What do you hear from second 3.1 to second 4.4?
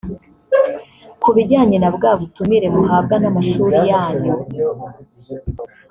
n’amashuli yanyu